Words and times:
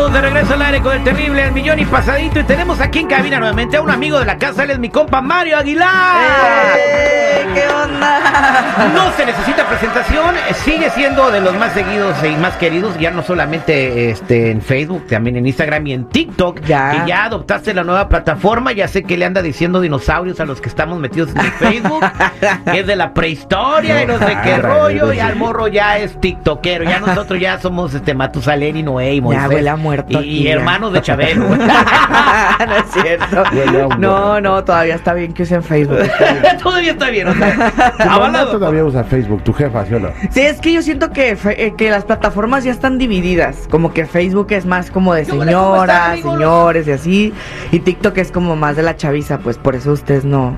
estamos 0.00 0.22
de 0.22 0.30
regreso 0.30 0.54
al 0.54 0.62
aire 0.62 0.80
con 0.80 0.96
el 0.96 1.04
terrible 1.04 1.42
El 1.44 1.52
Millón 1.52 1.78
y 1.78 1.84
Pasadito 1.84 2.40
y 2.40 2.44
tenemos 2.44 2.80
aquí 2.80 3.00
en 3.00 3.06
cabina 3.06 3.38
nuevamente 3.38 3.76
a 3.76 3.82
un 3.82 3.90
amigo 3.90 4.18
de 4.18 4.24
la 4.24 4.38
casa, 4.38 4.64
él 4.64 4.70
es 4.70 4.78
mi 4.78 4.88
compa 4.88 5.20
Mario 5.20 5.58
Aguilar. 5.58 6.78
¡Eh! 6.78 7.46
¿Qué 7.54 7.66
onda? 7.68 8.90
No 8.94 9.12
se 9.12 9.26
necesita 9.26 9.66
presentación, 9.66 10.36
eh, 10.36 10.54
sigue 10.54 10.88
siendo 10.90 11.30
de 11.30 11.40
los 11.40 11.54
más 11.56 11.72
seguidos 11.72 12.16
y 12.24 12.36
más 12.36 12.56
queridos, 12.56 12.98
ya 12.98 13.10
no 13.10 13.22
solamente 13.22 14.10
este, 14.10 14.50
en 14.50 14.62
Facebook, 14.62 15.06
también 15.06 15.36
en 15.36 15.46
Instagram 15.46 15.86
y 15.86 15.92
en 15.92 16.04
TikTok. 16.06 16.60
Ya. 16.62 17.02
Y 17.04 17.08
ya 17.08 17.24
adoptaste 17.24 17.74
la 17.74 17.84
nueva 17.84 18.08
plataforma, 18.08 18.72
ya 18.72 18.88
sé 18.88 19.02
que 19.02 19.16
le 19.16 19.26
anda 19.26 19.42
diciendo 19.42 19.80
dinosaurios 19.80 20.40
a 20.40 20.46
los 20.46 20.60
que 20.60 20.68
estamos 20.68 20.98
metidos 20.98 21.30
en 21.30 21.40
el 21.40 21.52
Facebook, 21.52 22.04
que 22.72 22.80
es 22.80 22.86
de 22.86 22.96
la 22.96 23.12
prehistoria 23.12 24.02
y 24.02 24.06
no 24.06 24.18
sé 24.18 24.36
qué 24.44 24.56
rollo, 24.58 25.10
sí. 25.10 25.16
ya 25.16 25.28
el 25.28 25.36
morro 25.36 25.68
ya 25.68 25.98
es 25.98 26.18
tiktokero, 26.20 26.84
ya 26.84 27.00
nosotros 27.00 27.38
ya 27.38 27.60
somos 27.60 27.92
este 27.92 28.14
Matusalén 28.14 28.76
y 28.76 28.82
Noé 28.82 29.14
y 29.14 29.20
Moisés. 29.20 29.48
huele 29.48 29.68
a 29.68 29.76
muerto 29.90 30.12
Y, 30.12 30.16
aquí, 30.16 30.28
y 30.40 30.42
ya. 30.44 30.52
hermanos 30.52 30.92
de 30.92 31.02
Chabelo. 31.02 31.46
güey. 31.46 31.58
no 32.66 32.76
es 32.76 32.84
cierto. 32.92 33.44
No, 33.98 34.40
no, 34.40 34.64
todavía 34.64 34.94
está 34.94 35.14
bien 35.14 35.32
que 35.32 35.42
usen 35.42 35.62
Facebook. 35.62 35.98
Todavía 36.62 36.92
está 36.92 37.08
bien, 37.10 37.28
o 37.28 37.34
sea, 37.34 37.72
Tu 37.96 37.98
mamá 38.04 38.14
avalado. 38.14 38.52
todavía 38.52 38.84
usa 38.84 39.04
Facebook, 39.04 39.42
tu 39.42 39.52
jefa, 39.52 39.84
¿sí 39.86 39.94
o 39.94 40.00
no? 40.00 40.10
Sí, 40.30 40.40
es 40.42 40.60
que 40.60 40.72
yo 40.72 40.82
siento 40.82 41.10
que, 41.10 41.36
eh, 41.44 41.74
que 41.76 41.90
las 41.90 42.04
plataformas 42.04 42.64
ya 42.64 42.70
están 42.72 42.98
divididas. 42.98 43.66
Como 43.70 43.92
que 43.92 44.06
Facebook 44.06 44.48
es 44.50 44.66
más 44.66 44.90
como 44.90 45.14
de 45.14 45.24
¿Qué 45.24 45.32
huele? 45.32 45.52
¿Cómo 45.52 45.82
están, 45.82 46.16
señoras, 46.16 46.38
señores 46.38 46.88
y 46.88 46.92
así. 46.92 47.34
Y 47.72 47.78
TikTok 47.80 48.16
es 48.18 48.30
como 48.30 48.56
más 48.56 48.76
de 48.76 48.82
la 48.82 48.96
chaviza, 48.96 49.38
pues 49.38 49.58
por 49.58 49.74
eso 49.74 49.92
ustedes 49.92 50.24
no, 50.24 50.56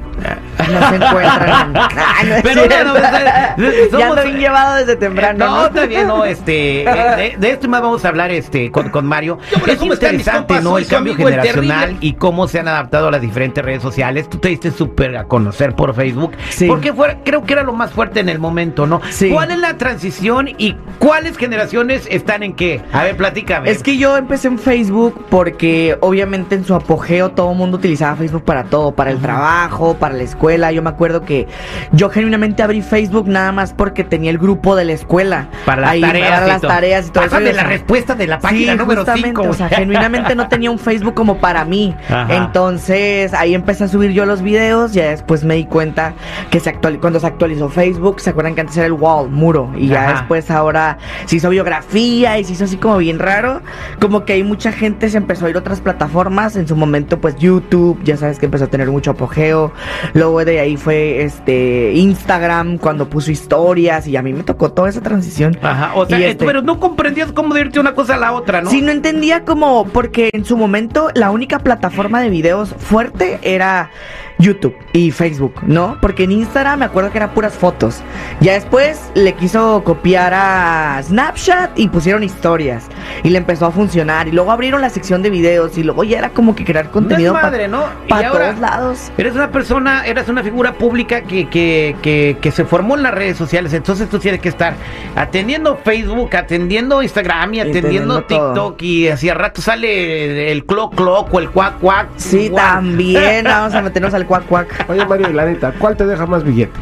no 0.59 0.89
se 0.89 0.97
encuentran. 0.97 1.75
Ay, 1.77 2.27
no 2.29 2.35
es 2.37 2.43
Pero 2.43 2.63
bueno, 2.69 2.95
sea, 2.95 3.57
ya 3.57 3.67
somos- 3.91 4.03
ando 4.19 4.23
bien 4.25 4.39
llevado 4.39 4.75
desde 4.77 4.97
temprano. 4.97 5.47
No, 5.47 5.57
¿no? 5.57 5.67
está 5.67 5.87
bien, 5.87 6.07
no, 6.09 6.25
este, 6.25 6.83
eh, 6.83 7.17
de, 7.17 7.37
de 7.39 7.51
esto 7.53 7.69
más 7.69 7.83
vamos 7.83 8.05
a 8.05 8.09
hablar 8.09 8.31
este 8.31 8.71
con, 8.71 8.89
con 8.91 9.07
Mario. 9.13 9.39
Es 9.67 9.77
¿cómo 9.79 9.93
están 9.93 10.17
mis 10.17 10.21
interesante? 10.21 10.61
¿no? 10.63 10.79
El 10.79 10.87
cambio 10.87 11.13
el 11.13 11.19
generacional 11.19 11.97
y 12.01 12.15
cómo 12.15 12.49
se 12.49 12.61
han 12.61 12.69
adaptado 12.69 13.09
a 13.09 13.11
las 13.11 13.21
diferentes 13.21 13.63
redes 13.63 13.83
sociales. 13.83 14.31
Tú 14.31 14.39
te 14.39 14.49
diste 14.49 14.71
súper 14.71 15.17
a 15.19 15.25
conocer 15.25 15.75
por 15.75 15.95
Facebook. 15.95 16.33
Sí. 16.49 16.67
Porque 16.67 16.95
fue, 16.95 17.19
creo 17.25 17.45
que 17.45 17.53
era 17.53 17.63
lo 17.63 17.75
más 17.75 17.91
fuerte 17.93 18.21
en 18.21 18.31
el 18.31 18.39
momento, 18.39 18.87
¿no? 18.87 19.03
Sí. 19.11 19.29
¿Cuál 19.29 19.51
es 19.51 19.59
la 19.59 19.77
transición 19.77 20.49
y 20.57 20.77
cuáles 20.99 21.37
generaciones 21.37 22.07
están 22.11 22.43
en 22.43 22.55
qué? 22.55 22.81
A 22.93 23.05
ver, 23.05 23.17
platícame. 23.19 23.69
Es 23.71 23.83
que 23.83 23.99
yo 23.99 24.17
empecé 24.17 24.49
en 24.49 24.59
Facebook 24.59 25.27
porque 25.29 25.99
obviamente 26.01 26.55
en 26.55 26.65
su 26.65 26.75
apogeo 26.75 27.31
todo 27.33 27.53
el 27.53 27.59
mundo 27.59 27.77
utilizaba 27.77 28.17
Facebook 28.17 28.45
para 28.45 28.65
todo, 28.65 28.95
para 28.95 29.11
el 29.11 29.19
trabajo, 29.19 29.95
para 29.99 30.15
la 30.15 30.23
escuela. 30.23 30.73
Yo 30.73 30.81
me 30.83 30.89
acuerdo 30.91 31.23
que 31.23 31.47
yo 31.93 32.09
genuinamente 32.09 32.63
abrí 32.63 32.81
Facebook 32.81 33.29
nada 33.29 33.53
más 33.53 33.75
porque 33.75 34.05
tenía 34.05 34.31
el 34.31 34.39
grupo 34.39 34.75
de 34.75 34.85
la 34.87 34.93
escuela. 34.93 35.49
para 35.67 35.83
las 35.83 35.91
Ahí, 35.91 36.01
tareas. 36.01 36.31
para 36.31 36.47
las 36.47 36.61
tareas 36.63 37.07
y 37.09 37.11
todo 37.11 37.25
Pásame 37.25 37.51
eso. 37.51 37.57
la 37.57 37.65
respuesta 37.65 38.15
de 38.15 38.27
la 38.27 38.39
página 38.39 38.73
sí, 38.73 38.79
número 38.79 39.02
justamente, 39.05 39.41
5. 39.41 39.43
o 39.51 39.53
sea, 39.55 39.69
genuinamente 39.69 40.35
no 40.35 40.49
tenía 40.49 40.71
un 40.71 40.79
Facebook 40.79 41.15
como 41.15 41.39
para 41.39 41.65
mí. 41.65 41.95
Ajá. 42.09 42.35
Entonces, 42.35 43.35
ahí 43.35 43.55
empecé 43.55 43.85
a 43.85 43.89
subir 43.89 44.13
yo 44.13 44.27
los 44.27 44.43
videos, 44.43 44.93
ya 44.93 45.11
después 45.11 45.45
me 45.45 45.55
di 45.57 45.65
cuenta 45.67 46.15
que 46.51 46.61
se 46.61 46.71
actual, 46.71 47.01
cuando 47.01 47.21
se 47.21 47.27
actualizó 47.27 47.69
Facebook, 47.69 48.21
se 48.21 48.31
acuerdan 48.31 48.55
que 48.55 48.61
antes 48.63 48.77
era 48.77 48.87
el 48.87 48.93
wall, 48.93 49.29
muro, 49.31 49.71
y 49.77 49.89
ya 49.89 50.05
Ajá. 50.05 50.13
después 50.21 50.51
ahora 50.51 50.99
se 51.27 51.37
hizo 51.37 51.51
biografía 51.51 52.39
y 52.39 52.45
se 52.45 52.53
hizo 52.53 52.65
así 52.65 52.77
como 52.77 52.99
bien 52.99 53.19
raro, 53.19 53.61
como 54.01 54.25
que 54.25 54.35
hay 54.35 54.43
mucha 54.45 54.73
gente 54.73 55.09
se 55.11 55.17
empezó 55.19 55.47
a 55.47 55.51
ir 55.51 55.57
a 55.57 55.59
otras 55.61 55.81
plataformas, 55.81 56.57
en 56.57 56.67
su 56.69 56.77
momento 56.77 57.21
pues 57.21 57.37
YouTube, 57.37 57.99
ya 58.05 58.17
sabes 58.17 58.39
que 58.39 58.47
empezó 58.47 58.65
a 58.65 58.69
tener 58.69 58.89
mucho 58.91 59.11
apogeo, 59.13 59.73
luego 60.15 60.45
de 60.45 60.61
ahí 60.61 60.77
fue 60.77 61.23
este 61.23 61.93
Instagram 61.95 62.79
cuando 62.79 63.09
puso 63.09 63.31
historias 63.31 64.07
y 64.07 64.17
a 64.17 64.23
mí 64.23 64.33
me 64.33 64.43
tocó 64.43 64.73
toda 64.73 64.89
esa 64.89 65.01
transición. 65.01 65.59
Ajá, 65.63 65.93
o 65.95 66.07
sea, 66.07 66.19
eh, 66.19 66.31
este- 66.31 66.45
pero 66.45 66.63
no 66.63 66.79
comprendías 66.81 67.33
cómo 67.33 67.55
de 67.55 67.63
irte 67.63 67.81
una 67.81 67.95
cosa 67.95 68.15
a 68.15 68.19
la 68.19 68.33
otra, 68.33 68.61
no 68.63 68.71
entendía 68.93 69.45
como, 69.45 69.87
porque 69.87 70.31
en 70.33 70.45
su 70.45 70.57
momento 70.57 71.11
la 71.15 71.31
única 71.31 71.59
plataforma 71.59 72.21
de 72.21 72.31
videos 72.31 72.75
fuerte 72.79 73.39
era 73.43 73.91
YouTube 74.39 74.77
y 74.93 75.11
Facebook, 75.11 75.55
¿no? 75.63 75.99
Porque 76.01 76.25
en 76.25 76.33
Instagram 76.33 76.81
me 76.81 76.85
acuerdo 76.85 77.11
que 77.11 77.19
eran 77.19 77.33
puras 77.35 77.55
fotos. 77.55 78.03
Ya 78.41 78.55
después 78.55 79.01
le 79.15 79.35
quiso 79.35 79.83
copiar 79.85 80.33
a 80.35 81.01
Snapchat 81.03 81.79
y 81.79 81.89
pusieron 81.89 82.23
historias. 82.23 82.85
Y 83.23 83.31
le 83.31 83.39
empezó 83.39 83.67
a 83.67 83.71
funcionar. 83.71 84.29
Y 84.29 84.33
luego 84.33 84.51
abrieron 84.51 84.81
la 84.81 84.91
sección 84.91 85.23
de 85.23 85.31
videos. 85.31 85.79
Y 85.79 85.83
luego 85.85 86.05
ya 86.05 86.19
era 86.19 86.31
como 86.31 86.55
que 86.55 86.65
crear 86.65 86.91
contenido 86.91 87.33
para 87.33 87.47
madre, 87.49 87.69
¿no? 87.69 87.85
Y 88.07 88.09
todos 88.09 88.25
ahora- 88.25 88.53
lados. 88.55 89.13
Eres 89.17 89.35
una 89.35 89.51
persona, 89.51 90.05
eres 90.07 90.29
una 90.29 90.43
figura 90.43 90.73
pública 90.73 91.23
que, 91.23 91.49
que, 91.49 91.97
que, 92.03 92.37
que 92.41 92.51
se 92.51 92.65
formó 92.65 92.97
en 92.97 93.03
las 93.03 93.15
redes 93.15 93.37
sociales, 93.37 93.73
entonces 93.73 94.09
tú 94.09 94.19
tienes 94.19 94.41
que 94.41 94.49
estar 94.49 94.75
atendiendo 95.17 95.77
Facebook, 95.85 96.35
atendiendo 96.37 97.03
Instagram 97.03 97.55
y 97.55 97.61
atendiendo 97.61 98.23
todo. 98.25 98.53
TikTok 98.53 98.83
y 98.83 99.09
así 99.09 99.29
a 99.29 99.35
rato 99.35 99.61
sale 99.63 100.51
el 100.51 100.65
clock 100.65 100.95
clock 100.95 101.33
o 101.33 101.39
el 101.39 101.51
cuac 101.51 101.79
cuac. 101.79 102.09
Sí, 102.17 102.51
también. 102.55 103.45
Vamos 103.45 103.75
a 103.75 103.83
meternos 103.83 104.15
al 104.15 104.27
cuac 104.27 104.45
cuac. 104.47 104.87
Oye, 104.89 105.05
Mario, 105.07 105.29
la 105.29 105.47
neta, 105.47 105.73
¿cuál 105.79 105.97
te 105.97 106.07
deja 106.07 106.27
más 106.27 106.45
billete? 106.45 106.73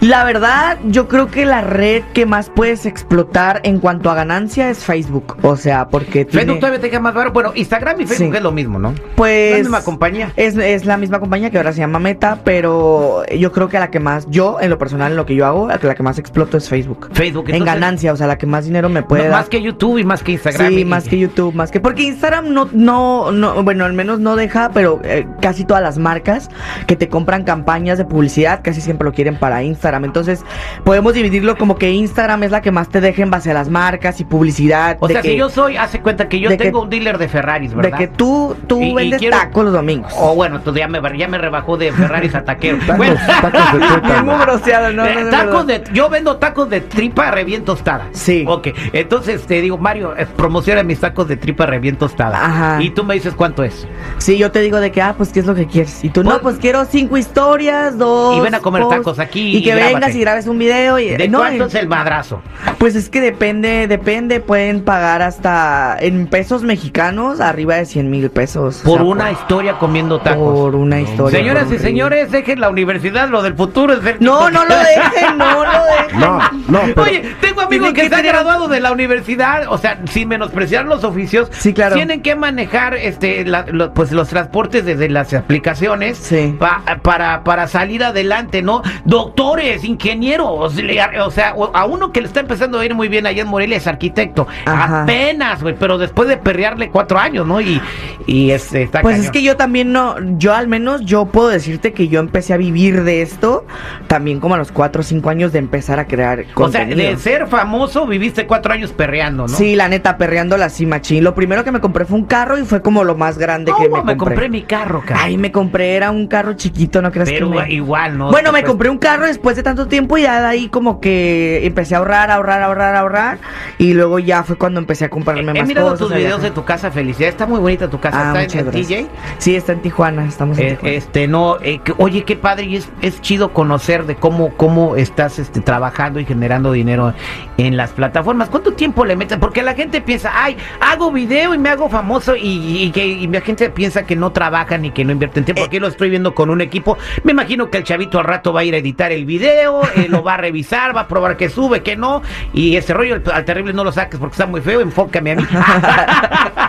La 0.00 0.24
verdad, 0.24 0.78
yo 0.84 1.08
creo 1.08 1.28
que 1.28 1.46
la 1.46 1.60
red 1.62 2.02
que 2.12 2.26
más 2.26 2.50
puedes 2.50 2.86
explotar 2.86 3.60
en 3.64 3.78
cuanto 3.78 4.10
a 4.10 4.14
ganancia 4.14 4.70
es 4.70 4.78
Facebook. 4.84 5.36
O 5.42 5.56
sea, 5.56 5.85
porque 5.90 6.24
tiene, 6.24 6.40
Facebook 6.44 6.60
todavía 6.60 6.80
te 6.80 6.90
queda 6.90 7.00
más 7.00 7.14
barato. 7.14 7.32
Bueno, 7.32 7.52
Instagram 7.54 8.00
y 8.00 8.06
Facebook 8.06 8.32
Sí. 8.32 8.36
es 8.36 8.42
lo 8.42 8.52
mismo, 8.52 8.78
¿no? 8.78 8.94
pues 9.14 9.52
la 9.52 9.58
misma 9.58 9.82
compañía. 9.82 10.32
Es, 10.36 10.56
es 10.56 10.84
la 10.84 10.96
misma 10.96 11.20
compañía 11.20 11.50
que 11.50 11.56
ahora 11.58 11.72
se 11.72 11.80
llama 11.80 11.98
Meta, 11.98 12.40
pero 12.44 13.24
yo 13.26 13.52
creo 13.52 13.68
que 13.68 13.78
la 13.78 13.90
que 13.90 14.00
más, 14.00 14.26
yo 14.30 14.58
en 14.60 14.70
lo 14.70 14.78
personal, 14.78 15.12
en 15.12 15.16
lo 15.16 15.26
que 15.26 15.34
yo 15.34 15.46
hago, 15.46 15.68
la 15.68 15.78
que, 15.78 15.86
la 15.86 15.94
que 15.94 16.02
más 16.02 16.18
exploto 16.18 16.56
es 16.56 16.68
Facebook. 16.68 17.08
Facebook. 17.12 17.48
en 17.48 17.56
entonces, 17.56 17.74
ganancia, 17.74 18.12
o 18.12 18.16
sea, 18.16 18.26
la 18.26 18.38
que 18.38 18.46
más 18.46 18.64
dinero 18.64 18.88
me 18.88 19.02
puede 19.02 19.24
no, 19.24 19.30
dar. 19.30 19.40
más 19.40 19.48
que 19.48 19.62
YouTube 19.62 19.98
y 19.98 20.04
más 20.04 20.22
que 20.22 20.32
Instagram. 20.32 20.68
Sí, 20.68 20.80
y- 20.80 20.84
más 20.84 21.04
que 21.08 21.18
YouTube, 21.18 21.54
más 21.54 21.70
que 21.70 21.80
porque 21.80 22.02
Instagram 22.02 22.52
no, 22.52 22.68
no, 22.72 23.30
no, 23.32 23.62
bueno, 23.62 23.84
al 23.84 23.92
menos 23.92 24.20
no 24.20 24.36
deja, 24.36 24.70
pero 24.72 25.00
eh, 25.04 25.26
casi 25.40 25.64
todas 25.64 25.82
las 25.82 25.98
marcas 25.98 26.48
que 26.86 26.96
te 26.96 27.08
compran 27.08 27.44
campañas 27.44 27.98
de 27.98 28.04
publicidad 28.04 28.60
casi 28.62 28.80
siempre 28.80 29.04
lo 29.06 29.12
quieren 29.12 29.38
para 29.38 29.62
Instagram. 29.62 30.04
Entonces 30.04 30.44
podemos 30.84 31.14
dividirlo 31.14 31.56
como 31.56 31.76
que 31.76 31.90
Instagram 31.90 32.42
es 32.44 32.50
la 32.50 32.60
que 32.62 32.70
más 32.70 32.88
te 32.88 33.00
deja 33.00 33.22
en 33.22 33.30
base 33.30 33.50
a 33.50 33.54
las 33.54 33.68
marcas 33.68 34.20
y 34.20 34.24
publicidad. 34.24 34.96
O 35.00 35.08
de 35.08 35.14
sea, 35.14 35.22
que, 35.22 35.30
si 35.30 35.36
yo 35.36 35.48
soy, 35.48 35.75
hace 35.78 36.00
cuenta 36.00 36.28
que 36.28 36.40
yo 36.40 36.48
de 36.50 36.56
que- 36.56 36.64
tengo 36.64 36.82
un 36.82 36.90
dealer 36.90 37.18
de 37.18 37.28
Ferraris, 37.28 37.70
de 37.70 37.76
¿verdad? 37.76 37.98
que 37.98 38.08
tú, 38.08 38.56
tú 38.66 38.80
Y- 38.80 38.90
y 38.90 38.94
vendes 38.94 39.18
quiero- 39.20 39.36
tacos 39.36 39.64
los 39.64 39.72
domingos. 39.72 40.12
O 40.16 40.34
bueno, 40.34 40.60
tú 40.60 40.74
ya 40.74 40.88
me, 40.88 41.00
ya 41.18 41.28
me 41.28 41.38
rebajó 41.38 41.76
de 41.76 41.92
Ferraris 41.92 42.34
a 42.34 42.44
taquero. 42.44 42.78
Tacos, 42.86 42.96
Bueno, 42.98 43.14
tacos 43.40 43.72
de 44.16 44.22
muy 44.22 44.34
groseado, 44.36 44.92
no, 44.92 45.06
eh, 45.06 45.14
no, 45.14 45.20
no, 45.24 45.30
tacos 45.30 45.66
de, 45.66 45.84
yo 45.92 46.08
vendo 46.08 46.36
tacos 46.36 46.68
de 46.70 46.80
tripa 46.80 47.30
revien 47.30 47.64
tostada. 47.64 48.08
Sí. 48.12 48.44
Ok, 48.46 48.68
entonces 48.92 49.42
te 49.46 49.60
digo, 49.60 49.78
Mario, 49.78 50.14
eh, 50.16 50.26
promociona 50.36 50.82
mis 50.82 51.00
tacos 51.00 51.28
de 51.28 51.36
tripa 51.36 51.66
revien 51.66 51.96
tostada. 51.96 52.44
Ajá. 52.44 52.82
Y 52.82 52.90
tú 52.90 53.04
me 53.04 53.14
dices 53.14 53.34
cuánto 53.34 53.62
es. 53.64 53.86
Sí, 54.18 54.38
yo 54.38 54.50
te 54.50 54.60
digo 54.60 54.80
de 54.80 54.90
que, 54.92 55.02
ah, 55.02 55.14
pues, 55.16 55.30
¿qué 55.30 55.40
es 55.40 55.46
lo 55.46 55.54
que 55.54 55.66
quieres? 55.66 56.02
Y 56.04 56.08
tú, 56.10 56.22
Pues- 56.22 56.34
no, 56.34 56.40
pues 56.40 56.56
quiero 56.58 56.84
cinco 56.84 57.16
historias, 57.16 57.98
dos. 57.98 58.36
Y 58.36 58.40
ven 58.40 58.54
a 58.54 58.60
comer 58.60 58.86
tacos 58.88 59.18
aquí 59.18 59.56
Y 59.56 59.62
que 59.62 59.70
y 59.70 59.74
vengas 59.74 60.14
y 60.14 60.20
grabes 60.20 60.46
un 60.46 60.58
video. 60.58 60.98
Y, 60.98 61.10
¿De 61.10 61.30
cuánto 61.30 61.64
y- 61.64 61.68
es 61.68 61.74
el 61.74 61.88
madrazo? 61.88 62.42
Pues 62.78 62.94
es 62.94 63.08
que 63.08 63.20
depende, 63.20 63.86
depende, 63.88 64.40
pueden 64.40 64.82
pagar 64.82 65.22
hasta 65.22 65.65
en 66.00 66.26
pesos 66.26 66.62
mexicanos 66.62 67.40
arriba 67.40 67.76
de 67.76 67.86
100 67.86 68.10
mil 68.10 68.30
pesos. 68.30 68.80
o 68.80 68.84
Por 68.84 68.98
sea, 68.98 69.02
una 69.06 69.30
historia 69.32 69.78
comiendo 69.78 70.20
tacos. 70.20 70.58
Por 70.58 70.74
una 70.74 71.00
historia. 71.00 71.38
Señoras 71.38 71.70
y 71.72 71.78
señores, 71.78 72.30
dejen 72.30 72.60
la 72.60 72.68
universidad, 72.70 73.28
lo 73.28 73.42
del 73.42 73.54
futuro 73.54 73.92
es 73.92 74.02
ver 74.02 74.16
No, 74.20 74.50
no 74.50 74.64
lo 74.64 74.74
dejen, 74.76 75.38
no 75.38 75.64
lo 75.64 75.70
dejen. 76.02 76.20
No, 76.20 76.38
no, 76.68 76.80
pero 76.94 77.02
Oye, 77.02 77.22
tengo 77.40 77.60
amigos 77.62 77.88
que, 77.88 77.94
que 78.02 78.08
se 78.08 78.14
han 78.14 78.20
tener- 78.22 78.32
graduado 78.32 78.68
de 78.68 78.80
la 78.80 78.92
universidad, 78.92 79.64
o 79.68 79.78
sea, 79.78 80.00
sin 80.10 80.28
menospreciar 80.28 80.84
los 80.86 81.04
oficios, 81.04 81.48
Sí, 81.52 81.72
claro. 81.72 81.94
tienen 81.94 82.22
que 82.22 82.34
manejar 82.36 82.94
este 82.94 83.44
la- 83.44 83.64
lo- 83.68 83.92
pues 83.94 84.12
los 84.12 84.28
transportes 84.28 84.84
desde 84.84 85.08
las 85.08 85.32
aplicaciones 85.34 86.18
Sí. 86.18 86.56
pa- 86.58 86.82
para, 87.02 87.44
para 87.44 87.66
salir 87.68 88.02
adelante, 88.04 88.62
¿no? 88.62 88.82
Doctores, 89.04 89.84
ingenieros, 89.84 90.74
le- 90.76 91.00
o 91.20 91.30
sea, 91.30 91.54
o- 91.56 91.70
a 91.74 91.84
uno 91.86 92.12
que 92.12 92.20
le 92.20 92.26
está 92.26 92.40
empezando 92.40 92.78
a 92.78 92.84
ir 92.84 92.94
muy 92.94 93.08
bien 93.08 93.26
allá 93.26 93.42
en 93.42 93.48
Morelia 93.48 93.76
es 93.76 93.86
arquitecto, 93.86 94.46
Ajá. 94.64 95.02
apenas, 95.04 95.55
güey, 95.62 95.74
pero 95.78 95.98
después 95.98 96.28
de 96.28 96.36
perrearle 96.36 96.90
cuatro 96.90 97.18
años, 97.18 97.46
¿no? 97.46 97.60
Y, 97.60 97.80
y 98.26 98.50
este, 98.50 98.82
está 98.82 99.02
Pues 99.02 99.18
es 99.18 99.30
que 99.30 99.42
yo 99.42 99.56
también 99.56 99.92
no, 99.92 100.16
yo 100.38 100.54
al 100.54 100.68
menos 100.68 101.02
yo 101.02 101.26
puedo 101.26 101.48
decirte 101.48 101.92
que 101.92 102.08
yo 102.08 102.20
empecé 102.20 102.54
a 102.54 102.56
vivir 102.56 103.02
de 103.04 103.22
esto 103.22 103.64
también 104.06 104.40
como 104.40 104.54
a 104.54 104.58
los 104.58 104.72
4 104.72 105.00
o 105.00 105.04
5 105.04 105.30
años 105.30 105.52
de 105.52 105.58
empezar 105.58 105.98
a 105.98 106.06
crear 106.06 106.40
O 106.40 106.44
sea, 106.44 106.54
contenido. 106.54 106.98
de 106.98 107.16
ser 107.16 107.46
famoso 107.46 108.06
viviste 108.06 108.46
cuatro 108.46 108.72
años 108.72 108.92
perreando, 108.92 109.42
¿no? 109.42 109.48
Sí, 109.48 109.76
la 109.76 109.88
neta, 109.88 110.16
perreando 110.16 110.56
la 110.56 110.68
cima, 110.68 110.96
machín. 110.96 111.24
Lo 111.24 111.34
primero 111.34 111.64
que 111.64 111.72
me 111.72 111.80
compré 111.80 112.04
fue 112.04 112.18
un 112.18 112.24
carro 112.24 112.58
y 112.58 112.64
fue 112.64 112.80
como 112.82 113.04
lo 113.04 113.16
más 113.16 113.38
grande 113.38 113.72
que 113.72 113.88
¿Cómo 113.88 113.98
me 113.98 114.12
me 114.12 114.16
compré. 114.16 114.34
compré 114.36 114.48
mi 114.48 114.62
carro, 114.62 115.02
cara? 115.04 115.20
Ay, 115.24 115.36
me 115.36 115.52
compré, 115.52 115.96
era 115.96 116.10
un 116.10 116.26
carro 116.26 116.54
chiquito, 116.54 117.02
no 117.02 117.10
creas 117.10 117.28
Pero 117.30 117.50
que 117.50 117.56
me... 117.58 117.72
igual, 117.72 118.16
¿no? 118.18 118.30
Bueno, 118.30 118.52
me 118.52 118.62
compré 118.62 118.88
un 118.88 118.98
carro 118.98 119.26
después 119.26 119.56
de 119.56 119.62
tanto 119.62 119.86
tiempo 119.88 120.16
y 120.18 120.22
ya 120.22 120.40
de 120.40 120.46
ahí 120.46 120.68
como 120.68 121.00
que 121.00 121.66
empecé 121.66 121.94
a 121.94 121.98
ahorrar, 121.98 122.30
ahorrar, 122.30 122.62
ahorrar, 122.62 122.94
ahorrar. 122.96 123.38
Y 123.78 123.94
luego 123.94 124.18
ya 124.18 124.42
fue 124.44 124.56
cuando 124.56 124.80
empecé 124.80 125.04
a 125.06 125.10
comprarme 125.10 125.45
He 125.54 125.60
más 125.60 125.68
mirado 125.68 125.90
cosas. 125.90 126.06
tus 126.08 126.16
videos 126.16 126.42
de 126.42 126.50
tu 126.50 126.64
casa, 126.64 126.90
Felicidad. 126.90 127.28
Está 127.28 127.46
muy 127.46 127.60
bonita 127.60 127.88
tu 127.88 128.00
casa. 128.00 128.32
Ah, 128.32 128.42
está 128.42 128.58
en. 128.60 128.70
TJ. 128.70 129.06
Sí, 129.38 129.54
está 129.56 129.72
en 129.72 129.80
Tijuana, 129.82 130.24
estamos 130.26 130.58
en 130.58 130.64
Eh, 130.66 130.70
Tijuana. 130.72 130.94
este 130.96 131.28
no 131.28 131.56
eh, 131.62 131.80
que- 131.84 131.94
oye 131.98 132.24
qué 132.24 132.36
padre 132.36 132.64
y 132.66 132.76
es, 132.76 132.88
es 133.02 133.20
chido 133.20 133.52
conocer 133.52 134.06
de 134.06 134.16
cómo 134.16 134.52
cómo 134.56 134.96
estás 134.96 135.38
este 135.38 135.60
trabajando 135.60 136.20
y 136.20 136.24
generando 136.24 136.72
dinero 136.72 137.12
en 137.58 137.76
las 137.76 137.90
plataformas 137.90 138.48
cuánto 138.48 138.72
tiempo 138.72 139.04
le 139.04 139.16
metes 139.16 139.38
porque 139.38 139.62
la 139.62 139.74
gente 139.74 140.00
piensa 140.00 140.30
ay 140.34 140.56
hago 140.80 141.10
video 141.12 141.54
y 141.54 141.58
me 141.58 141.68
hago 141.68 141.88
famoso 141.88 142.36
y, 142.36 142.82
y 142.82 142.90
que 142.90 143.06
y 143.06 143.26
la 143.26 143.40
gente 143.40 143.70
piensa 143.70 144.04
que 144.06 144.16
no 144.16 144.32
trabajan 144.32 144.84
y 144.84 144.90
que 144.90 145.04
no 145.04 145.12
invierten 145.12 145.44
tiempo 145.44 145.64
aquí 145.64 145.78
lo 145.78 145.88
estoy 145.88 146.10
viendo 146.10 146.34
con 146.34 146.50
un 146.50 146.60
equipo 146.60 146.96
me 147.24 147.32
imagino 147.32 147.70
que 147.70 147.78
el 147.78 147.84
chavito 147.84 148.18
al 148.18 148.24
rato 148.24 148.52
va 148.52 148.60
a 148.60 148.64
ir 148.64 148.74
a 148.74 148.78
editar 148.78 149.12
el 149.12 149.24
video 149.24 149.80
eh, 149.96 150.06
lo 150.08 150.22
va 150.22 150.34
a 150.34 150.36
revisar 150.38 150.94
va 150.96 151.02
a 151.02 151.08
probar 151.08 151.36
que 151.36 151.48
sube 151.48 151.82
que 151.82 151.96
no 151.96 152.22
y 152.52 152.76
ese 152.76 152.94
rollo 152.94 153.20
al 153.32 153.44
terrible 153.44 153.72
no 153.72 153.84
lo 153.84 153.92
saques 153.92 154.18
porque 154.20 154.32
está 154.34 154.46
muy 154.46 154.60
feo 154.60 154.80
enfócame 154.80 155.25
mí 155.34 155.46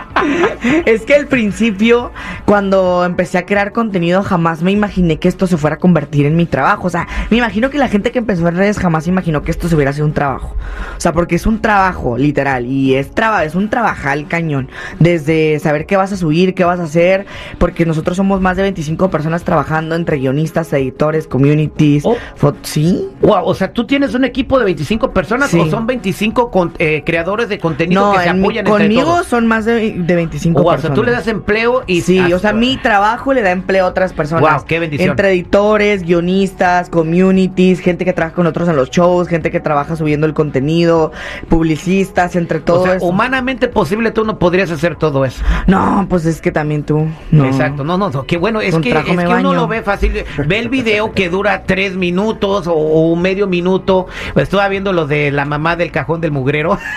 Es 0.86 1.02
que 1.02 1.14
al 1.14 1.26
principio, 1.26 2.12
cuando 2.44 3.04
empecé 3.04 3.38
a 3.38 3.46
crear 3.46 3.72
contenido, 3.72 4.22
jamás 4.22 4.62
me 4.62 4.72
imaginé 4.72 5.18
que 5.18 5.28
esto 5.28 5.46
se 5.46 5.56
fuera 5.56 5.76
a 5.76 5.78
convertir 5.78 6.26
en 6.26 6.36
mi 6.36 6.46
trabajo. 6.46 6.86
O 6.86 6.90
sea, 6.90 7.06
me 7.30 7.36
imagino 7.38 7.70
que 7.70 7.78
la 7.78 7.88
gente 7.88 8.10
que 8.10 8.18
empezó 8.18 8.46
en 8.48 8.56
redes 8.56 8.78
jamás 8.78 9.06
imaginó 9.06 9.42
que 9.42 9.50
esto 9.50 9.68
se 9.68 9.74
hubiera 9.76 9.92
sido 9.92 10.06
un 10.06 10.12
trabajo. 10.12 10.56
O 10.96 11.00
sea, 11.00 11.12
porque 11.12 11.36
es 11.36 11.46
un 11.46 11.60
trabajo, 11.60 12.16
literal. 12.18 12.66
Y 12.66 12.94
es, 12.94 13.10
traba, 13.14 13.44
es 13.44 13.54
un 13.54 13.68
trabajal 13.68 14.26
cañón. 14.28 14.70
Desde 14.98 15.58
saber 15.58 15.86
qué 15.86 15.96
vas 15.96 16.12
a 16.12 16.16
subir, 16.16 16.54
qué 16.54 16.64
vas 16.64 16.80
a 16.80 16.84
hacer. 16.84 17.26
Porque 17.58 17.86
nosotros 17.86 18.16
somos 18.16 18.40
más 18.40 18.56
de 18.56 18.62
25 18.62 19.10
personas 19.10 19.44
trabajando 19.44 19.94
entre 19.94 20.18
guionistas, 20.18 20.72
editores, 20.72 21.26
communities. 21.26 22.04
Oh. 22.06 22.16
¿Sí? 22.62 23.08
Wow, 23.20 23.44
o 23.44 23.54
sea, 23.54 23.72
¿tú 23.72 23.86
tienes 23.86 24.14
un 24.14 24.24
equipo 24.24 24.58
de 24.58 24.64
25 24.64 25.12
personas 25.12 25.50
Sí. 25.50 25.58
o 25.60 25.66
son 25.70 25.86
25 25.86 26.50
con- 26.50 26.72
eh, 26.78 27.02
creadores 27.04 27.48
de 27.48 27.58
contenido 27.58 28.06
No, 28.06 28.12
que 28.12 28.24
se 28.24 28.28
en 28.28 28.36
mi- 28.40 28.44
apoyan 28.44 28.66
entre 28.66 28.84
conmigo 28.86 29.02
todos? 29.02 29.26
son 29.26 29.46
más 29.46 29.64
de, 29.64 29.92
de 30.08 30.16
25 30.16 30.62
Wow, 30.62 30.74
o 30.74 30.78
sea, 30.78 30.92
tú 30.92 31.04
le 31.04 31.12
das 31.12 31.28
empleo 31.28 31.84
y... 31.86 32.00
Sí, 32.00 32.32
o 32.32 32.38
sea, 32.38 32.52
mi 32.52 32.76
trabajo 32.78 33.32
le 33.32 33.42
da 33.42 33.50
empleo 33.50 33.84
a 33.84 33.88
otras 33.88 34.12
personas. 34.12 34.40
Guau, 34.40 34.64
qué 34.64 34.80
bendición. 34.80 35.10
Entre 35.10 35.30
editores, 35.30 36.02
guionistas, 36.02 36.88
communities, 36.88 37.80
gente 37.80 38.04
que 38.04 38.12
trabaja 38.12 38.34
con 38.34 38.46
otros 38.46 38.68
en 38.68 38.76
los 38.76 38.90
shows, 38.90 39.28
gente 39.28 39.50
que 39.50 39.60
trabaja 39.60 39.96
subiendo 39.96 40.26
el 40.26 40.34
contenido, 40.34 41.12
publicistas, 41.48 42.34
entre 42.36 42.60
todo 42.60 42.80
o 42.80 42.84
sea, 42.84 42.94
eso. 42.96 43.06
humanamente 43.06 43.68
posible 43.68 44.10
tú 44.10 44.24
no 44.24 44.38
podrías 44.38 44.70
hacer 44.70 44.96
todo 44.96 45.24
eso. 45.24 45.44
No, 45.66 46.06
pues 46.08 46.24
es 46.24 46.40
que 46.40 46.50
también 46.50 46.84
tú. 46.84 47.06
No. 47.30 47.44
Exacto, 47.44 47.84
no, 47.84 47.98
no, 47.98 48.10
no, 48.10 48.24
qué 48.24 48.38
bueno, 48.38 48.60
es 48.60 48.74
que, 48.78 48.90
es 48.90 49.04
que 49.04 49.26
uno 49.26 49.52
lo 49.52 49.68
ve 49.68 49.82
fácil, 49.82 50.24
ve 50.46 50.58
el 50.58 50.68
video 50.68 51.12
que 51.12 51.28
dura 51.28 51.64
tres 51.64 51.96
minutos 51.96 52.66
o, 52.66 52.74
o 52.74 53.16
medio 53.16 53.46
minuto, 53.46 54.06
estaba 54.34 54.68
viendo 54.68 54.92
lo 54.92 55.06
de 55.06 55.30
la 55.30 55.44
mamá 55.44 55.76
del 55.76 55.92
cajón 55.92 56.20
del 56.20 56.32
mugrero. 56.32 56.78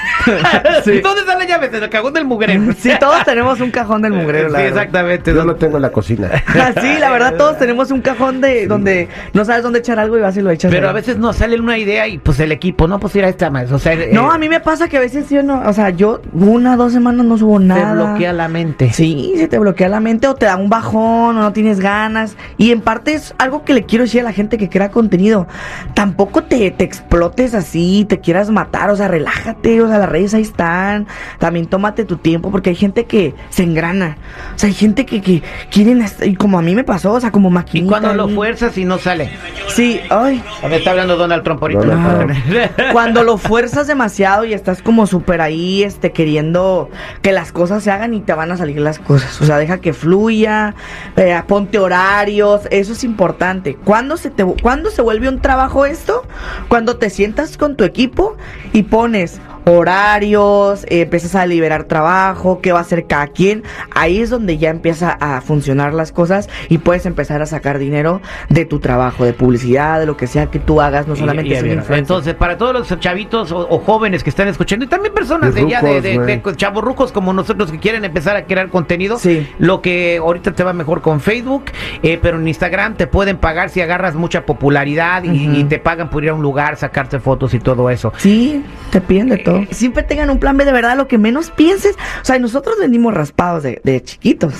Sí. 0.84 1.00
¿Dónde 1.00 1.22
están 1.22 1.38
las 1.38 1.48
llaves? 1.48 1.74
En 1.74 1.84
el 1.84 1.90
cajón 1.90 2.14
del 2.14 2.26
mugrero. 2.26 2.74
Sí, 2.78 2.90
todos 3.02 3.26
tenemos 3.26 3.60
un 3.60 3.72
cajón 3.72 4.04
del 4.04 4.14
mugrero, 4.14 4.48
la 4.50 4.60
Sí, 4.60 4.64
verdad. 4.66 4.78
exactamente. 4.84 5.34
Yo 5.34 5.44
lo 5.44 5.56
tengo 5.56 5.78
en 5.78 5.82
la 5.82 5.90
cocina. 5.92 6.30
sí, 6.82 6.98
la 7.00 7.10
verdad, 7.10 7.34
todos 7.36 7.58
tenemos 7.58 7.90
un 7.90 8.02
cajón 8.02 8.42
de 8.42 8.68
donde 8.68 9.10
no 9.34 9.44
sabes 9.44 9.64
dónde 9.64 9.80
echar 9.80 9.98
algo 10.00 10.18
y 10.18 10.22
vas 10.22 10.38
y 10.38 10.42
lo 10.42 10.52
echas. 10.52 10.72
Pero 10.72 10.88
a 10.88 10.94
veces 10.94 11.18
nos 11.18 11.36
sale 11.38 11.60
una 11.60 11.78
idea 11.80 12.08
y 12.08 12.20
pues 12.20 12.40
el 12.40 12.52
equipo, 12.52 12.88
no, 12.88 13.00
pues 13.00 13.16
ir 13.16 13.26
a 13.26 13.30
esta 13.30 13.50
más, 13.50 13.72
o 13.72 13.80
sea... 13.80 13.96
No, 14.14 14.32
eh, 14.32 14.36
a 14.36 14.38
mí 14.38 14.48
me 14.50 14.60
pasa 14.60 14.88
que 14.88 14.98
a 14.98 15.00
veces 15.00 15.30
yo 15.30 15.42
no, 15.42 15.62
o 15.68 15.74
sea, 15.74 15.90
yo 15.90 16.22
una, 16.34 16.76
dos 16.76 16.94
semanas 16.94 17.26
no 17.26 17.38
subo 17.40 17.58
te 17.60 17.66
nada. 17.66 17.94
bloquea 17.94 18.34
la 18.34 18.48
mente. 18.48 18.92
Sí, 18.94 19.34
se 19.38 19.48
te 19.48 19.58
bloquea 19.58 19.90
la 19.90 20.00
mente 20.00 20.28
o 20.28 20.36
te 20.36 20.46
da 20.46 20.56
un 20.58 20.70
bajón 20.70 21.38
o 21.38 21.42
no 21.42 21.54
tienes 21.54 21.80
ganas. 21.80 22.36
Y 22.58 22.72
en 22.72 22.82
parte 22.82 23.14
es 23.16 23.34
algo 23.40 23.64
que 23.64 23.74
le 23.74 23.84
quiero 23.84 24.04
decir 24.04 24.22
a 24.22 24.26
la 24.26 24.34
gente 24.34 24.58
que 24.58 24.70
crea 24.70 24.92
contenido. 24.92 25.48
Tampoco 25.94 26.44
te, 26.44 26.70
te 26.72 26.84
explotes 26.84 27.54
así, 27.56 28.06
te 28.08 28.20
quieras 28.20 28.50
matar, 28.50 28.90
o 28.90 28.96
sea, 28.96 29.08
relájate, 29.08 29.82
o 29.82 29.88
sea, 29.88 29.98
las 29.98 30.10
redes 30.10 30.34
ahí 30.34 30.42
están. 30.42 31.08
También 31.40 31.66
tómate 31.68 32.04
tu 32.06 32.18
tiempo 32.18 32.52
porque 32.52 32.70
hay 32.72 32.76
gente 32.76 32.91
que 32.94 33.34
se 33.50 33.64
engrana. 33.64 34.18
O 34.56 34.60
sea, 34.60 34.68
hay 34.68 34.74
gente 34.74 35.06
que, 35.06 35.22
que 35.22 35.42
quieren, 35.70 36.06
y 36.24 36.36
como 36.36 36.60
a 36.60 36.62
mí 36.62 36.76
me 36.76 36.84
pasó, 36.84 37.14
o 37.14 37.20
sea, 37.20 37.32
como 37.32 37.50
Y 37.50 37.54
maquinita. 37.54 37.90
cuando 38.00 38.14
lo 38.14 38.30
fuerzas 38.30 38.78
y 38.78 38.86
no 38.86 38.98
sale. 38.98 39.32
Sí, 39.70 40.00
ay. 40.10 40.44
A 40.62 40.68
ver, 40.68 40.80
está 40.80 40.92
hablando 40.92 41.16
Donald 41.16 41.44
Trump 41.44 41.62
ahorita. 41.62 41.82
Donald 41.86 42.32
Cuando 42.92 43.24
lo 43.24 43.38
fuerzas 43.38 43.88
demasiado 43.88 44.46
y 44.46 44.54
estás 44.54 44.82
como 44.82 45.08
súper 45.08 45.42
ahí, 45.42 45.84
este, 45.84 46.12
queriendo 46.12 46.90
que 47.22 47.32
las 47.32 47.52
cosas 47.52 47.84
se 47.84 47.92
hagan 47.92 48.14
y 48.14 48.22
te 48.22 48.34
van 48.34 48.52
a 48.52 48.58
salir 48.58 48.80
las 48.80 49.00
cosas. 49.00 49.42
O 49.42 49.46
sea, 49.46 49.58
deja 49.58 49.80
que 49.80 49.94
fluya, 49.94 50.76
eh, 51.16 51.42
ponte 51.48 51.80
horarios, 51.80 52.62
eso 52.72 52.94
es 52.94 53.04
importante. 53.04 53.76
¿Cuándo 53.76 54.18
se, 54.18 54.30
te, 54.30 54.44
¿Cuándo 54.44 54.92
se 54.92 55.02
vuelve 55.02 55.30
un 55.30 55.40
trabajo 55.42 55.86
esto? 55.86 56.24
Cuando 56.68 56.98
te 56.98 57.10
sientas 57.10 57.58
con 57.58 57.76
tu 57.76 57.84
equipo 57.84 58.38
y 58.74 58.84
pones 58.84 59.40
horarios, 59.66 60.84
eh, 60.86 61.02
empiezas 61.02 61.36
a 61.36 61.46
liberar 61.46 61.86
trabajo, 61.86 62.60
qué 62.62 62.72
va 62.72 62.80
a 62.80 62.82
hacer 62.82 63.06
cada 63.08 63.28
quien. 63.28 63.64
Ahí 63.94 64.22
es 64.22 64.30
donde 64.30 64.58
ya 64.58 64.70
empieza 64.70 65.12
a 65.12 65.42
funcionar 65.42 65.94
las 65.94 66.12
cosas 66.12 66.50
y 66.70 66.78
puedes 66.80 67.06
empezar 67.06 67.42
a 67.42 67.46
sacar 67.46 67.78
dinero 67.80 68.22
de 68.50 68.66
tu 68.66 68.80
trabajo, 68.80 69.26
de 69.26 69.34
publicidad, 69.34 70.00
de 70.00 70.06
lo 70.06 70.18
que 70.18 70.28
sea 70.28 70.48
que 70.48 70.60
tú 70.60 70.82
hagas, 70.82 71.08
no 71.08 71.16
solamente. 71.16 71.58
Entonces, 71.90 72.34
para 72.36 72.58
todos 72.58 72.74
los 72.74 73.00
chavitos 73.00 73.52
o, 73.52 73.68
o 73.70 73.80
jóvenes 73.80 74.24
que 74.24 74.30
están 74.30 74.48
escuchando, 74.48 74.86
y 74.86 74.88
también 74.88 75.14
personas 75.14 75.54
de 75.54 75.62
Y 75.62 75.70
ya 75.70 75.82
de, 75.82 75.88
rucos, 75.90 76.04
de, 76.04 76.20
de 76.20 76.38
güey. 76.38 76.56
chavorrucos 76.56 77.12
como 77.12 77.34
nosotros 77.34 77.72
que 77.72 77.80
quieren 77.80 78.06
empezar 78.06 78.36
a 78.36 78.46
crear 78.46 78.70
contenido, 78.70 79.18
Sí. 79.20 79.48
lo 79.60 79.82
que 79.82 80.18
ahorita 80.18 80.54
te 80.54 80.64
va 80.64 80.74
mejor 80.74 81.02
con 81.02 81.20
Facebook, 81.20 81.66
eh, 82.04 82.20
pero 82.22 82.40
en 82.40 82.48
Instagram 82.48 82.96
te 82.96 83.08
pueden 83.08 83.38
pagar 83.38 83.70
si 83.70 83.82
agarras 83.82 84.16
mucha 84.16 84.46
popularidad 84.46 85.24
y 85.24 85.64
te 85.66 85.80
pagan 85.80 86.10
por 86.10 86.24
ir 86.24 86.30
a 86.30 86.34
un 86.34 86.42
lugar, 86.42 86.78
sacarte 86.78 87.20
fotos 87.20 87.54
y 87.54 87.60
todo 87.60 87.90
eso. 87.90 88.12
Sí, 88.18 88.64
te 88.92 89.02
piden 89.02 89.30
de 89.30 89.38
todo. 89.38 89.51
Eh, 89.58 89.68
Siempre 89.72 90.04
tengan 90.04 90.30
un 90.30 90.40
plan 90.40 90.58
B 90.58 90.66
de 90.66 90.72
verdad, 90.72 90.96
lo 90.98 91.08
que 91.08 91.18
menos 91.18 91.50
pienses. 91.52 91.96
O 92.22 92.26
sea, 92.26 92.40
nosotros 92.40 92.76
vendimos 92.80 93.14
raspados 93.14 93.64
de, 93.64 93.82
de 93.84 94.04
chiquitos. 94.04 94.54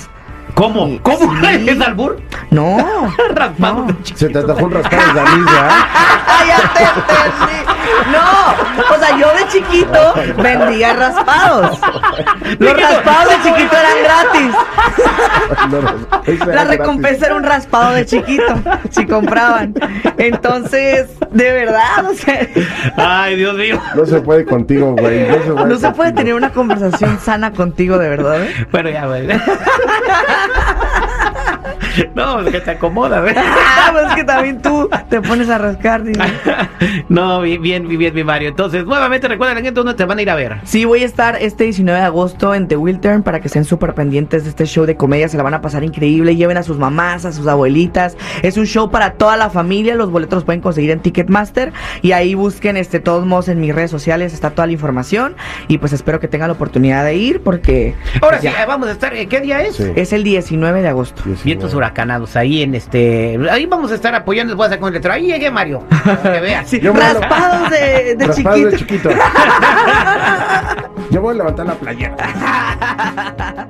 ¿Cómo? 0.54 0.86
Sí. 0.86 1.00
¿Cómo? 1.02 1.18
Sí. 1.40 1.68
¿Es 1.68 1.80
albur? 1.80 2.20
No. 2.50 2.76
Raspado 3.34 3.74
no. 3.74 3.84
de 3.86 3.94
chiquito. 4.02 4.18
Se 4.18 4.28
te 4.28 4.38
atajó 4.38 4.64
un 4.66 4.72
raspado 4.72 5.14
de 5.14 5.20
anís, 5.20 5.44
¿verdad? 5.46 5.70
¡Ah, 5.72 6.44
ya 6.46 6.72
te 6.74 6.82
entendí! 6.82 8.12
No, 8.12 8.18
o 8.90 8.98
sea, 8.98 9.16
yo 9.18 9.26
de 9.36 9.48
chiquito 9.48 10.14
vendía 10.42 10.92
raspados. 10.94 11.78
Los 12.58 12.80
raspados 12.80 13.28
de 13.28 13.42
chiquito 13.50 13.76
eran 13.76 14.02
gratis. 14.04 14.54
La 16.46 16.64
recompensa 16.64 17.26
era 17.26 17.34
un 17.36 17.42
raspado 17.44 17.92
de 17.94 18.06
chiquito, 18.06 18.54
si 18.90 19.06
compraban. 19.06 19.74
Entonces, 20.18 21.08
de 21.30 21.52
verdad, 21.52 22.06
o 22.10 22.14
sea, 22.14 22.46
Ay, 22.96 23.36
Dios 23.36 23.54
mío. 23.56 23.80
No 23.94 24.06
se 24.06 24.20
puede 24.20 24.44
contigo, 24.44 24.94
güey. 24.98 25.28
No 25.28 25.34
se 25.34 25.52
puede, 25.52 25.66
no 25.66 25.76
se 25.78 25.90
puede 25.90 26.10
contigo. 26.10 26.14
tener 26.14 26.34
una 26.34 26.50
conversación 26.50 27.18
sana 27.20 27.52
contigo, 27.52 27.98
de 27.98 28.08
verdad. 28.08 28.42
¿eh? 28.42 28.66
Bueno, 28.70 28.90
ya, 28.90 29.06
güey. 29.06 29.26
No, 32.14 32.40
es 32.40 32.50
que 32.50 32.60
te 32.60 32.72
acomoda, 32.72 33.20
¿verdad? 33.20 33.44
Ah, 33.46 33.90
pues, 33.92 34.06
es 34.08 34.14
que 34.14 34.24
también 34.24 34.60
tú 34.60 34.88
te 35.08 35.20
pones 35.20 35.48
a 35.48 35.58
rascar. 35.58 36.02
¿sí? 36.04 36.12
no, 37.08 37.40
bien, 37.40 37.62
bien, 37.62 37.88
bien, 37.88 38.14
mi 38.14 38.24
Mario. 38.24 38.50
Entonces, 38.50 38.84
nuevamente 38.84 39.28
recuerden 39.28 39.62
que 39.62 39.70
dónde 39.70 39.94
te 39.94 40.04
van 40.04 40.18
a 40.18 40.22
ir 40.22 40.30
a 40.30 40.34
ver. 40.34 40.60
Sí, 40.64 40.84
voy 40.84 41.02
a 41.02 41.06
estar 41.06 41.36
este 41.40 41.64
19 41.64 41.98
de 41.98 42.06
agosto 42.06 42.54
en 42.54 42.68
The 42.68 42.76
Wiltern 42.76 43.22
para 43.22 43.40
que 43.40 43.48
estén 43.48 43.64
súper 43.64 43.94
pendientes 43.94 44.44
de 44.44 44.50
este 44.50 44.66
show 44.66 44.84
de 44.84 44.96
comedia. 44.96 45.28
Se 45.28 45.36
la 45.36 45.42
van 45.42 45.54
a 45.54 45.60
pasar 45.60 45.84
increíble. 45.84 46.36
Lleven 46.36 46.56
a 46.56 46.62
sus 46.62 46.78
mamás, 46.78 47.24
a 47.24 47.32
sus 47.32 47.46
abuelitas. 47.46 48.16
Es 48.42 48.56
un 48.56 48.66
show 48.66 48.90
para 48.90 49.14
toda 49.14 49.36
la 49.36 49.50
familia. 49.50 49.94
Los 49.94 50.10
boletos 50.10 50.38
los 50.38 50.44
pueden 50.44 50.60
conseguir 50.60 50.90
en 50.90 51.00
Ticketmaster. 51.00 51.72
Y 52.02 52.12
ahí 52.12 52.34
busquen, 52.34 52.76
este, 52.76 53.00
todos 53.00 53.26
modos, 53.26 53.48
en 53.48 53.60
mis 53.60 53.74
redes 53.74 53.90
sociales 53.90 54.32
está 54.32 54.50
toda 54.50 54.66
la 54.66 54.72
información. 54.72 55.34
Y 55.68 55.78
pues 55.78 55.92
espero 55.92 56.20
que 56.20 56.28
tengan 56.28 56.48
la 56.48 56.54
oportunidad 56.54 57.04
de 57.04 57.14
ir 57.14 57.42
porque. 57.42 57.94
Ahora 58.20 58.38
pues, 58.38 58.52
sí, 58.52 58.60
eh, 58.60 58.66
vamos 58.66 58.88
a 58.88 58.92
estar. 58.92 59.14
Eh, 59.14 59.26
¿Qué 59.26 59.40
día 59.40 59.62
es? 59.62 59.80
Es 59.80 60.12
el 60.12 60.24
19 60.24 60.82
de 60.82 60.88
agosto. 60.88 61.22
19 61.24 61.81
huracanados 61.82 62.36
ahí 62.36 62.62
en 62.62 62.76
este. 62.76 63.36
Ahí 63.50 63.66
vamos 63.66 63.90
a 63.90 63.96
estar 63.96 64.14
apoyando. 64.14 64.52
Les 64.52 64.56
voy 64.56 64.66
a 64.66 64.70
sacar 64.70 64.84
un 64.84 64.92
letrero. 64.92 65.14
Ahí 65.14 65.26
llegué, 65.26 65.50
Mario. 65.50 65.82
Para 66.04 66.22
que 66.32 66.40
veas. 66.40 66.68
Sí, 66.70 66.78
raspados 66.78 67.70
de, 67.70 68.14
de 68.16 68.26
Raspado 68.26 68.56
chiquito. 68.56 68.70
de 68.70 68.76
chiquito. 68.78 69.10
Yo 71.10 71.20
voy 71.20 71.34
a 71.34 71.38
levantar 71.38 71.66
la 71.66 71.74
playera. 71.74 72.16